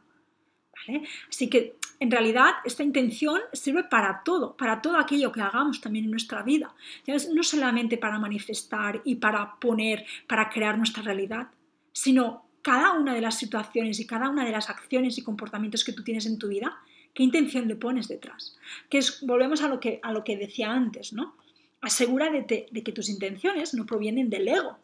Así 1.28 1.48
que 1.48 1.76
en 1.98 2.10
realidad 2.10 2.56
esta 2.64 2.82
intención 2.82 3.40
sirve 3.54 3.84
para 3.84 4.22
todo, 4.22 4.56
para 4.58 4.82
todo 4.82 4.98
aquello 4.98 5.32
que 5.32 5.40
hagamos 5.40 5.80
también 5.80 6.04
en 6.04 6.10
nuestra 6.10 6.42
vida. 6.42 6.74
No 7.06 7.42
solamente 7.42 7.96
para 7.96 8.18
manifestar 8.18 9.00
y 9.04 9.14
para 9.14 9.58
poner, 9.58 10.04
para 10.26 10.50
crear 10.50 10.76
nuestra 10.76 11.02
realidad, 11.02 11.48
sino 11.92 12.44
cada 12.66 12.94
una 12.94 13.14
de 13.14 13.20
las 13.20 13.38
situaciones 13.38 14.00
y 14.00 14.08
cada 14.08 14.28
una 14.28 14.44
de 14.44 14.50
las 14.50 14.68
acciones 14.70 15.16
y 15.18 15.22
comportamientos 15.22 15.84
que 15.84 15.92
tú 15.92 16.02
tienes 16.02 16.26
en 16.26 16.36
tu 16.36 16.48
vida, 16.48 16.76
qué 17.14 17.22
intención 17.22 17.68
le 17.68 17.76
pones 17.76 18.08
detrás. 18.08 18.58
Que 18.90 18.98
volvemos 19.22 19.62
a 19.62 19.68
lo 19.68 19.78
que, 19.78 20.00
a 20.02 20.10
lo 20.10 20.24
que 20.24 20.36
decía 20.36 20.72
antes, 20.72 21.12
¿no? 21.12 21.36
Asegúrate 21.80 22.66
de 22.68 22.82
que 22.82 22.90
tus 22.90 23.08
intenciones 23.08 23.72
no 23.72 23.86
provienen 23.86 24.30
del 24.30 24.48
ego. 24.48 24.78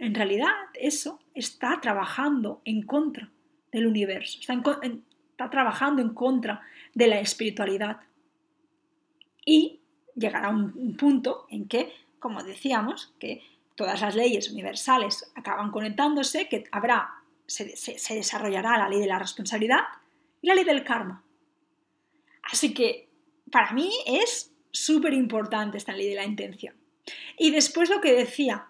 En 0.00 0.12
realidad, 0.12 0.50
eso 0.74 1.20
está 1.32 1.80
trabajando 1.80 2.62
en 2.64 2.82
contra 2.82 3.30
del 3.70 3.86
universo, 3.86 4.40
está, 4.40 4.60
está 5.30 5.50
trabajando 5.50 6.02
en 6.02 6.12
contra 6.12 6.62
de 6.94 7.06
la 7.06 7.20
espiritualidad. 7.20 8.00
Y 9.46 9.78
llegará 10.16 10.48
un 10.48 10.96
punto 10.96 11.46
en 11.48 11.68
que, 11.68 11.92
como 12.18 12.42
decíamos, 12.42 13.14
que 13.20 13.40
todas 13.76 14.00
las 14.00 14.16
leyes 14.16 14.50
universales 14.50 15.30
acaban 15.36 15.70
conectándose, 15.70 16.48
que 16.48 16.64
habrá 16.72 17.19
se, 17.50 18.14
desarrollará 18.14 18.78
la 18.78 18.88
ley 18.88 19.00
de 19.00 19.08
la 19.08 19.18
responsabilidad 19.18 19.80
y 20.40 20.46
la 20.46 20.54
ley 20.54 20.64
del 20.64 20.84
karma. 20.84 21.24
Así 22.44 22.72
que 22.72 23.08
para 23.50 23.72
mí 23.72 23.90
es 24.06 24.52
súper 24.70 25.12
importante 25.12 25.76
esta 25.76 25.92
ley 25.92 26.08
de 26.08 26.14
la 26.14 26.24
intención. 26.24 26.74
Y 27.36 27.50
después 27.50 27.90
lo 27.90 28.00
que 28.00 28.12
decía, 28.12 28.68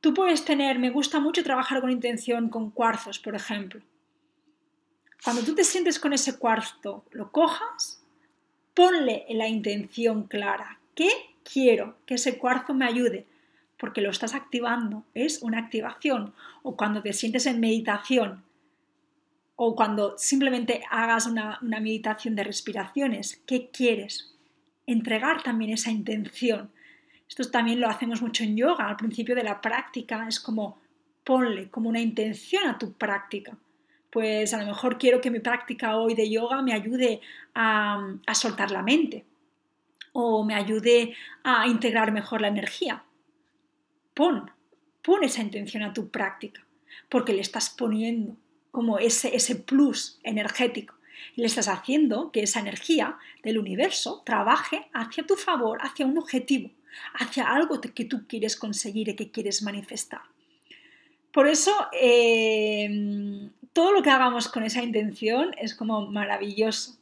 tú 0.00 0.12
puedes 0.12 0.44
tener, 0.44 0.78
me 0.78 0.90
gusta 0.90 1.20
mucho 1.20 1.44
trabajar 1.44 1.80
con 1.80 1.90
intención 1.90 2.48
con 2.48 2.70
cuarzos, 2.70 3.20
por 3.20 3.36
ejemplo. 3.36 3.80
Cuando 5.22 5.42
tú 5.42 5.54
te 5.54 5.64
sientes 5.64 6.00
con 6.00 6.12
ese 6.12 6.36
cuarzo, 6.36 7.04
lo 7.12 7.30
cojas, 7.30 8.02
ponle 8.74 9.24
la 9.30 9.46
intención 9.46 10.24
clara. 10.24 10.80
¿Qué 10.96 11.10
quiero? 11.44 11.96
Que 12.06 12.14
ese 12.14 12.38
cuarzo 12.38 12.74
me 12.74 12.86
ayude 12.86 13.26
porque 13.78 14.00
lo 14.00 14.10
estás 14.10 14.34
activando, 14.34 15.04
es 15.14 15.42
una 15.42 15.58
activación. 15.58 16.34
O 16.62 16.76
cuando 16.76 17.02
te 17.02 17.12
sientes 17.12 17.46
en 17.46 17.60
meditación, 17.60 18.44
o 19.56 19.76
cuando 19.76 20.16
simplemente 20.18 20.82
hagas 20.90 21.26
una, 21.26 21.58
meditación 21.62 22.34
de 22.34 22.44
respiraciones, 22.44 23.42
¿qué 23.46 23.70
quieres? 23.70 24.34
Entregar 24.86 25.42
también 25.42 25.72
esa 25.72 25.90
intención. 25.90 26.70
Esto 27.28 27.44
también 27.50 27.80
lo 27.80 27.88
hacemos 27.88 28.20
mucho 28.20 28.44
en 28.44 28.56
yoga. 28.56 28.88
Al 28.88 28.96
principio 28.96 29.34
de 29.34 29.44
la 29.44 29.60
práctica 29.60 30.26
es 30.28 30.40
como 30.40 30.78
ponle 31.24 31.70
como 31.70 31.88
una 31.88 32.00
intención 32.00 32.66
a 32.68 32.78
tu 32.78 32.92
práctica. 32.92 33.56
Pues 34.10 34.52
a 34.54 34.58
lo 34.58 34.66
mejor 34.66 34.98
quiero 34.98 35.20
que 35.20 35.30
mi 35.30 35.40
práctica 35.40 35.96
hoy 35.96 36.14
de 36.14 36.30
yoga 36.30 36.62
me 36.62 36.72
ayude 36.72 37.20
a, 37.54 38.14
a 38.26 38.34
soltar 38.34 38.70
la 38.70 38.82
mente 38.82 39.24
o 40.12 40.44
me 40.44 40.54
ayude 40.54 41.14
a 41.42 41.66
integrar 41.66 42.12
mejor 42.12 42.40
la 42.40 42.48
energía 42.48 43.02
pon, 44.14 44.50
pon 45.02 45.24
esa 45.24 45.42
intención 45.42 45.82
a 45.82 45.92
tu 45.92 46.08
práctica, 46.08 46.64
porque 47.08 47.32
le 47.32 47.40
estás 47.40 47.70
poniendo 47.70 48.36
como 48.70 48.98
ese, 48.98 49.34
ese 49.34 49.56
plus 49.56 50.18
energético. 50.22 50.94
Le 51.36 51.46
estás 51.46 51.68
haciendo 51.68 52.30
que 52.32 52.42
esa 52.42 52.60
energía 52.60 53.16
del 53.42 53.58
universo 53.58 54.22
trabaje 54.24 54.88
hacia 54.92 55.26
tu 55.26 55.36
favor, 55.36 55.78
hacia 55.82 56.06
un 56.06 56.18
objetivo, 56.18 56.70
hacia 57.14 57.44
algo 57.44 57.80
que 57.80 58.04
tú 58.04 58.26
quieres 58.26 58.56
conseguir 58.56 59.08
y 59.08 59.16
que 59.16 59.30
quieres 59.30 59.62
manifestar. 59.62 60.22
Por 61.34 61.48
eso, 61.48 61.72
eh, 61.92 63.50
todo 63.72 63.90
lo 63.90 64.02
que 64.02 64.10
hagamos 64.10 64.48
con 64.48 64.62
esa 64.62 64.84
intención 64.84 65.52
es 65.58 65.74
como 65.74 66.06
maravilloso, 66.06 66.96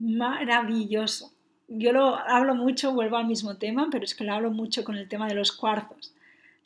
maravilloso. 0.00 1.32
Yo 1.68 1.92
lo 1.92 2.16
hablo 2.16 2.56
mucho, 2.56 2.92
vuelvo 2.92 3.18
al 3.18 3.26
mismo 3.26 3.56
tema, 3.56 3.88
pero 3.90 4.04
es 4.04 4.16
que 4.16 4.24
lo 4.24 4.32
hablo 4.32 4.50
mucho 4.50 4.82
con 4.82 4.96
el 4.96 5.08
tema 5.08 5.28
de 5.28 5.34
los 5.34 5.52
cuarzos. 5.52 6.12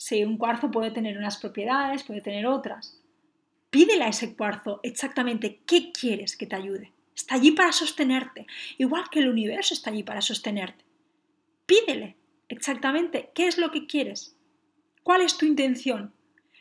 Si 0.03 0.25
un 0.25 0.37
cuarzo 0.37 0.73
puede 0.73 0.91
tener 0.91 1.17
unas 1.17 1.39
propiedades, 1.39 2.03
puede 2.03 2.23
tener 2.23 2.45
otras. 2.45 3.01
Pídele 3.71 4.03
a 4.03 4.09
ese 4.09 4.35
cuarzo 4.35 4.81
exactamente 4.83 5.61
qué 5.65 5.93
quieres 5.93 6.37
que 6.37 6.45
te 6.45 6.57
ayude. 6.57 6.91
Está 7.15 7.37
allí 7.37 7.53
para 7.53 7.71
sostenerte, 7.71 8.49
igual 8.79 9.05
que 9.13 9.21
el 9.21 9.29
universo 9.29 9.75
está 9.75 9.91
allí 9.91 10.03
para 10.03 10.21
sostenerte. 10.21 10.85
Pídele 11.67 12.17
exactamente 12.49 13.31
qué 13.33 13.47
es 13.47 13.59
lo 13.59 13.71
que 13.71 13.87
quieres 13.87 14.37
¿Cuál 15.05 15.21
es 15.21 15.39
tu 15.39 15.47
intención? 15.47 16.13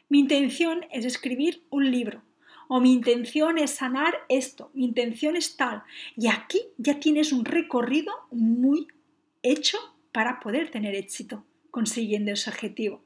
Mi 0.07 0.19
intención 0.19 0.85
es 0.91 1.03
escribir 1.03 1.63
un 1.71 1.89
libro. 1.89 2.21
O 2.67 2.79
mi 2.79 2.93
intención 2.93 3.57
es 3.57 3.71
sanar 3.71 4.13
esto. 4.29 4.69
Mi 4.75 4.85
intención 4.85 5.35
es 5.35 5.57
tal. 5.57 5.81
Y 6.15 6.27
aquí 6.27 6.61
ya 6.77 6.99
tienes 6.99 7.33
un 7.33 7.43
recorrido 7.43 8.13
muy 8.29 8.87
hecho 9.41 9.79
para 10.11 10.39
poder 10.39 10.69
tener 10.69 10.93
éxito 10.93 11.43
consiguiendo 11.71 12.31
ese 12.33 12.51
objetivo. 12.51 13.01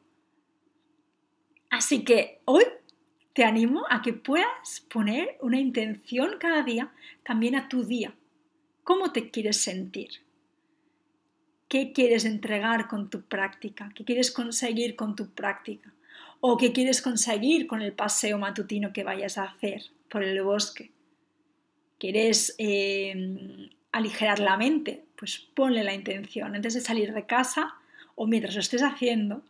Así 1.75 2.05
que 2.05 2.39
hoy 2.45 2.63
te 3.33 3.43
animo 3.43 3.83
a 3.89 4.01
que 4.01 4.13
puedas 4.13 4.85
poner 4.89 5.37
una 5.41 5.59
intención 5.59 6.37
cada 6.39 6.63
día 6.63 6.93
también 7.25 7.53
a 7.53 7.67
tu 7.67 7.83
día. 7.83 8.15
¿Cómo 8.85 9.11
te 9.11 9.29
quieres 9.29 9.57
sentir? 9.57 10.21
¿Qué 11.67 11.91
quieres 11.91 12.23
entregar 12.23 12.87
con 12.87 13.09
tu 13.09 13.23
práctica? 13.23 13.91
¿Qué 13.93 14.05
quieres 14.05 14.31
conseguir 14.31 14.95
con 14.95 15.17
tu 15.17 15.31
práctica? 15.31 15.91
¿O 16.39 16.55
qué 16.55 16.71
quieres 16.71 17.01
conseguir 17.01 17.67
con 17.67 17.81
el 17.81 17.91
paseo 17.91 18.37
matutino 18.37 18.93
que 18.93 19.03
vayas 19.03 19.37
a 19.37 19.43
hacer 19.43 19.81
por 20.07 20.23
el 20.23 20.41
bosque? 20.43 20.91
¿Quieres 21.99 22.55
eh, 22.57 23.69
aligerar 23.91 24.39
la 24.39 24.55
mente? 24.55 25.03
Pues 25.17 25.39
ponle 25.53 25.83
la 25.83 25.93
intención. 25.93 26.55
Antes 26.55 26.75
de 26.75 26.79
salir 26.79 27.13
de 27.13 27.25
casa 27.25 27.75
o 28.15 28.27
mientras 28.27 28.55
lo 28.55 28.61
estés 28.61 28.81
haciendo, 28.81 29.43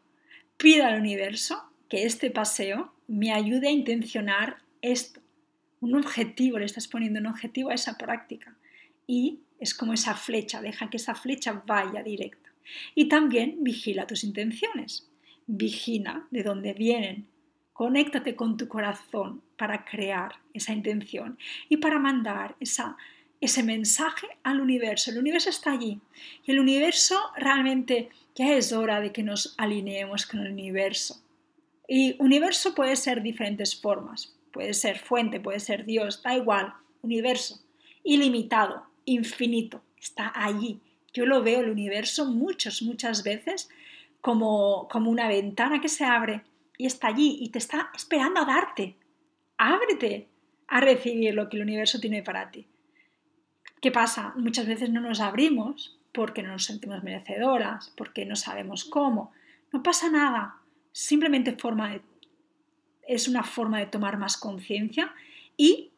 pida 0.58 0.88
al 0.88 1.00
universo 1.00 1.70
que 1.90 2.06
este 2.06 2.32
paseo 2.32 2.94
me 3.08 3.32
ayude 3.34 3.68
a 3.68 3.72
intencionar 3.72 4.58
esto. 4.82 5.22
Un 5.82 5.96
objetivo, 5.96 6.60
le 6.60 6.66
estás 6.66 6.88
poniendo 6.88 7.20
un 7.20 7.28
objetivo 7.28 7.70
a 7.70 7.76
esa 7.76 7.98
práctica. 7.98 8.56
Y 9.08 9.40
es 9.60 9.74
como 9.74 9.94
esa 9.94 10.16
flecha, 10.16 10.62
deja 10.62 10.90
que 10.90 10.98
esa 10.98 11.16
flecha 11.16 11.64
vaya 11.66 12.02
directa. 12.04 12.50
Y 12.96 13.08
también 13.08 13.58
vigila 13.62 14.08
tus 14.08 14.24
intenciones. 14.24 15.10
Vigila 15.46 16.26
de 16.32 16.44
dónde 16.44 16.74
vienen. 16.74 17.28
Conéctate 17.74 18.36
con 18.36 18.58
tu 18.58 18.68
corazón 18.68 19.42
para 19.58 19.86
crear 19.86 20.36
esa 20.54 20.74
intención 20.74 21.38
y 21.70 21.78
para 21.78 22.00
mandar 22.00 22.56
esa, 22.60 22.98
ese 23.42 23.64
mensaje 23.64 24.28
al 24.44 24.62
universo. 24.62 25.12
El 25.12 25.20
universo 25.20 25.50
está 25.50 25.74
allí. 25.74 26.00
Y 26.46 26.52
el 26.52 26.60
universo 26.60 27.20
realmente 27.36 28.10
ya 28.34 28.54
es 28.54 28.72
hora 28.72 29.02
de 29.02 29.12
que 29.12 29.24
nos 29.24 29.54
alineemos 29.58 30.26
con 30.26 30.40
el 30.40 30.52
universo 30.52 31.25
y 31.88 32.16
universo 32.20 32.74
puede 32.74 32.96
ser 32.96 33.22
diferentes 33.22 33.80
formas. 33.80 34.36
Puede 34.52 34.74
ser 34.74 35.00
fuente, 35.00 35.40
puede 35.40 35.60
ser 35.60 35.86
Dios, 35.86 36.24
da 36.24 36.36
igual. 36.36 36.74
Universo, 37.02 37.60
ilimitado, 38.04 38.88
infinito, 39.06 39.84
está 40.00 40.32
allí. 40.34 40.80
Yo 41.14 41.26
lo 41.26 41.44
veo 41.44 41.62
el 41.62 41.70
universo 41.70 42.26
muchas, 42.26 42.82
muchas 42.82 43.24
veces 43.24 43.70
como, 44.22 44.88
como 44.90 45.12
una 45.12 45.28
ventana 45.28 45.82
que 45.82 45.90
se 45.90 46.04
abre 46.06 46.42
y 46.78 46.88
está 46.88 47.08
allí 47.08 47.38
y 47.42 47.50
te 47.50 47.60
está 47.60 47.92
esperando 47.96 48.42
a 48.42 48.46
darte. 48.46 48.96
Ábrete 49.58 50.28
a 50.68 50.82
recibir 50.82 51.34
lo 51.36 51.48
que 51.48 51.58
el 51.58 51.64
universo 51.64 52.00
tiene 52.00 52.24
para 52.24 52.50
ti. 52.50 52.66
¿Qué 53.82 53.92
pasa? 53.92 54.34
Muchas 54.36 54.66
veces 54.66 54.90
no 54.90 55.00
nos 55.00 55.20
abrimos 55.20 56.00
porque 56.12 56.42
no 56.42 56.54
nos 56.54 56.66
sentimos 56.66 57.04
merecedoras, 57.04 57.94
porque 57.96 58.26
no 58.26 58.36
sabemos 58.36 58.86
cómo. 58.86 59.32
No 59.72 59.84
pasa 59.84 60.10
nada 60.10 60.62
simplemente 60.96 61.52
forma 61.58 62.00
es 63.06 63.28
una 63.28 63.44
forma 63.44 63.80
de 63.80 63.88
tomar 63.88 64.18
más 64.18 64.38
conciencia 64.38 65.14
y 65.58 65.92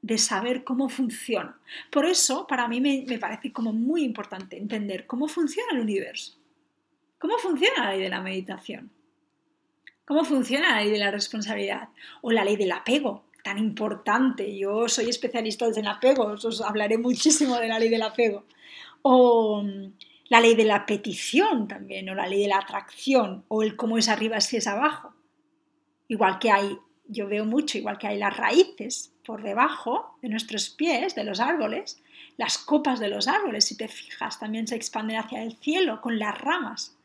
de 0.00 0.16
saber 0.16 0.64
cómo 0.64 0.88
funciona. 0.88 1.60
Por 1.90 2.06
eso, 2.06 2.46
para 2.46 2.66
mí 2.66 2.80
me, 2.80 3.18
parece 3.18 3.52
como 3.52 3.74
muy 3.74 4.02
importante 4.02 4.56
entender 4.56 5.06
cómo 5.06 5.28
funciona 5.28 5.72
el 5.72 5.80
universo. 5.80 6.38
¿Cómo 7.18 7.36
funciona 7.36 7.84
la 7.84 7.90
ley 7.92 8.00
de 8.00 8.08
la 8.08 8.22
meditación? 8.22 8.90
¿Cómo 10.06 10.24
funciona 10.24 10.70
la 10.70 10.80
ley 10.80 10.90
de 10.90 10.98
la 10.98 11.10
responsabilidad? 11.10 11.90
O 12.22 12.32
la 12.32 12.42
ley 12.42 12.56
del 12.56 12.72
apego, 12.72 13.24
tan 13.44 13.58
importante. 13.58 14.56
Yo 14.56 14.88
soy 14.88 15.10
especialista 15.10 15.66
en 15.66 15.86
apego, 15.86 16.24
os 16.24 16.62
hablaré 16.62 16.96
muchísimo 16.96 17.58
de 17.58 17.68
la 17.68 17.78
ley 17.78 17.90
del 17.90 18.02
apego. 18.02 18.46
O 19.02 19.62
la 20.30 20.40
ley 20.40 20.54
de 20.54 20.64
la 20.64 20.86
petición 20.86 21.66
también, 21.66 22.08
o 22.08 22.14
la 22.14 22.28
ley 22.28 22.42
de 22.42 22.48
la 22.48 22.58
atracción, 22.58 23.44
o 23.48 23.64
el 23.64 23.74
cómo 23.74 23.98
es 23.98 24.08
arriba 24.08 24.40
si 24.40 24.56
es 24.56 24.68
abajo. 24.68 25.12
Igual 26.06 26.38
que 26.38 26.52
hay, 26.52 26.78
yo 27.08 27.26
veo 27.26 27.44
mucho, 27.44 27.76
igual 27.76 27.98
que 27.98 28.06
hay 28.06 28.16
las 28.16 28.36
raíces 28.36 29.12
por 29.26 29.42
debajo 29.42 30.16
de 30.22 30.28
nuestros 30.28 30.70
pies, 30.70 31.16
de 31.16 31.24
los 31.24 31.40
árboles, 31.40 32.00
las 32.36 32.58
copas 32.58 33.00
de 33.00 33.08
los 33.08 33.26
árboles, 33.26 33.64
si 33.64 33.76
te 33.76 33.88
fijas, 33.88 34.38
también 34.38 34.68
se 34.68 34.76
expanden 34.76 35.18
hacia 35.18 35.42
el 35.42 35.56
cielo 35.56 36.00
con 36.00 36.20
las 36.20 36.40
ramas. 36.40 36.96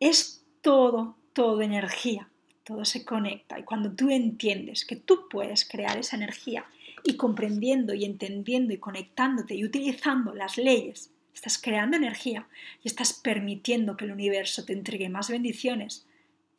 Es 0.00 0.44
todo, 0.60 1.14
todo 1.32 1.62
energía, 1.62 2.28
todo 2.64 2.84
se 2.84 3.04
conecta. 3.04 3.60
Y 3.60 3.62
cuando 3.62 3.92
tú 3.92 4.10
entiendes 4.10 4.84
que 4.84 4.96
tú 4.96 5.28
puedes 5.30 5.64
crear 5.64 5.96
esa 5.98 6.16
energía 6.16 6.66
y 7.04 7.16
comprendiendo 7.16 7.94
y 7.94 8.04
entendiendo 8.04 8.74
y 8.74 8.78
conectándote 8.78 9.54
y 9.54 9.64
utilizando 9.64 10.34
las 10.34 10.58
leyes 10.58 11.12
estás 11.34 11.60
creando 11.60 11.96
energía 11.96 12.46
y 12.82 12.88
estás 12.88 13.12
permitiendo 13.12 13.96
que 13.96 14.04
el 14.04 14.12
universo 14.12 14.64
te 14.64 14.72
entregue 14.72 15.08
más 15.08 15.30
bendiciones. 15.30 16.06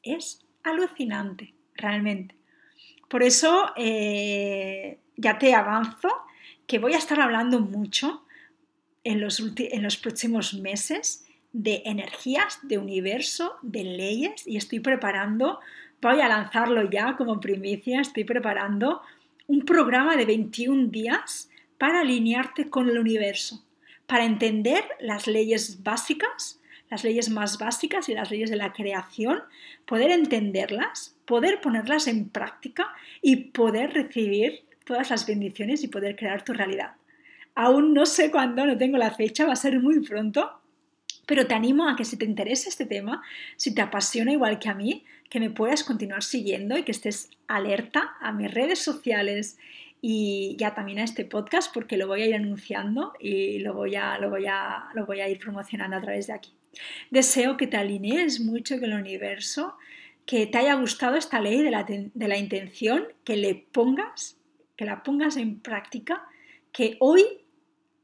Es 0.02 0.46
alucinante, 0.64 1.54
realmente. 1.76 2.36
Por 3.08 3.24
eso 3.24 3.72
eh, 3.76 4.98
ya 5.16 5.38
te 5.38 5.54
avanzo 5.54 6.10
que 6.68 6.80
voy 6.80 6.94
a 6.94 6.98
estar 6.98 7.20
hablando 7.20 7.60
mucho 7.60 8.26
en 9.04 9.22
los, 9.22 9.44
en 9.58 9.84
los 9.84 9.98
próximos 9.98 10.54
meses 10.54 11.26
de 11.52 11.84
energías, 11.86 12.60
de 12.64 12.78
universo, 12.80 13.58
de 13.62 13.84
leyes 13.84 14.48
y 14.48 14.58
estoy 14.58 14.80
preparando, 14.80 15.60
voy 16.02 16.20
a 16.22 16.28
lanzarlo 16.28 16.90
ya 16.90 17.16
como 17.16 17.40
primicia, 17.40 18.02
estoy 18.02 18.24
preparando 18.24 19.02
un 19.46 19.64
programa 19.66 20.16
de 20.16 20.26
21 20.26 20.88
días 20.88 21.50
para 21.78 22.00
alinearte 22.00 22.70
con 22.70 22.90
el 22.90 22.98
universo 22.98 23.64
para 24.08 24.26
entender 24.26 24.84
las 25.00 25.28
leyes 25.28 25.84
básicas, 25.84 26.60
las 26.90 27.04
leyes 27.04 27.30
más 27.30 27.58
básicas 27.58 28.10
y 28.10 28.14
las 28.14 28.30
leyes 28.30 28.50
de 28.50 28.56
la 28.56 28.74
creación, 28.74 29.42
poder 29.86 30.12
entenderlas, 30.12 31.16
poder 31.26 31.62
ponerlas 31.62 32.08
en 32.08 32.30
práctica 32.30 32.94
y 33.22 33.36
poder 33.52 33.94
recibir 33.94 34.64
todas 34.86 35.10
las 35.10 35.26
bendiciones 35.26 35.84
y 35.84 35.88
poder 35.88 36.16
crear 36.16 36.44
tu 36.44 36.54
realidad. 36.54 36.94
Aún 37.56 37.94
no 37.94 38.06
sé 38.06 38.32
cuándo, 38.32 38.66
no 38.66 38.78
tengo 38.78 38.98
la 38.98 39.12
fecha, 39.12 39.46
va 39.46 39.54
a 39.54 39.58
ser 39.58 39.80
muy 39.80 40.00
pronto, 40.02 40.60
pero 41.26 41.48
te 41.48 41.54
animo 41.54 41.88
a 41.88 41.96
que 41.96 42.06
si 42.06 42.18
te 42.18 42.26
interesa 42.26 42.70
este 42.70 42.86
tema, 42.86 43.24
si 43.56 43.74
te 43.74 43.82
apasiona 43.82 44.32
igual 44.32 44.60
que 44.60 44.70
a 44.70 44.74
mí, 44.74 45.06
que 45.30 45.40
me 45.40 45.50
puedas 45.50 45.84
continuar 45.84 46.24
siguiendo 46.24 46.78
y 46.78 46.84
que 46.84 46.92
estés 46.92 47.30
alerta 47.48 48.16
a 48.20 48.32
mis 48.32 48.54
redes 48.54 48.80
sociales 48.80 49.58
y 50.06 50.58
ya 50.60 50.76
también 50.76 51.00
a 51.00 51.06
este 51.06 51.24
podcast 51.24 51.74
porque 51.74 51.96
lo 51.96 52.08
voy 52.08 52.24
a 52.24 52.26
ir 52.26 52.36
anunciando 52.36 53.14
y 53.22 53.60
lo 53.60 53.74
voy 53.74 53.96
a, 53.96 54.18
lo 54.18 54.30
voy 54.30 54.48
a, 54.48 54.90
lo 54.94 55.06
voy 55.06 55.22
a 55.22 55.30
ir 55.30 55.40
promocionando 55.40 55.96
a 55.96 56.02
través 56.02 56.28
de 56.28 56.34
aquí. 56.34 56.52
Deseo 57.10 57.56
que 57.56 57.68
te 57.68 57.78
alinees 57.78 58.42
mucho 58.42 58.78
con 58.82 58.92
el 58.92 59.00
universo, 59.00 59.78
que 60.26 60.46
te 60.46 60.58
haya 60.58 60.74
gustado 60.74 61.16
esta 61.16 61.40
ley 61.40 61.62
de 61.64 61.72
la, 61.72 61.86
de 61.86 62.28
la 62.28 62.38
intención, 62.38 63.08
que 63.24 63.38
le 63.38 63.56
pongas, 63.56 64.36
que 64.76 64.84
la 64.84 65.04
pongas 65.04 65.38
en 65.38 65.62
práctica, 65.62 66.28
que 66.74 66.98
hoy, 67.00 67.24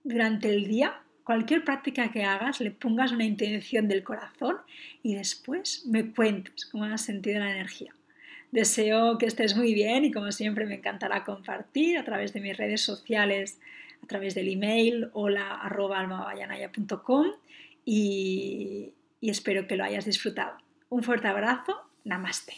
durante 0.05 0.55
el 0.55 0.69
día, 0.69 1.01
cualquier 1.25 1.65
práctica 1.65 2.13
que 2.13 2.23
hagas, 2.23 2.62
le 2.62 2.71
pongas 2.71 3.12
una 3.12 3.25
intención 3.25 3.89
del 3.89 4.05
corazón 4.05 4.55
y 5.03 5.15
después 5.15 5.85
me 5.85 6.13
cuentes 6.13 6.65
cómo 6.67 6.85
has 6.85 7.01
sentido 7.01 7.41
la 7.41 7.51
energía. 7.51 7.93
Deseo 8.51 9.17
que 9.17 9.25
estés 9.25 9.55
muy 9.55 9.73
bien 9.73 10.05
y 10.05 10.12
como 10.12 10.31
siempre 10.31 10.65
me 10.65 10.75
encantará 10.75 11.23
compartir 11.23 11.97
a 11.97 12.03
través 12.03 12.33
de 12.33 12.41
mis 12.41 12.57
redes 12.57 12.81
sociales, 12.81 13.59
a 14.03 14.07
través 14.07 14.33
del 14.33 14.49
email 14.49 15.09
hola 15.13 15.59
y, 17.85 18.93
y 19.21 19.29
espero 19.29 19.67
que 19.67 19.75
lo 19.75 19.83
hayas 19.83 20.05
disfrutado. 20.05 20.57
Un 20.89 21.03
fuerte 21.03 21.27
abrazo, 21.27 21.75
namaste. 22.03 22.53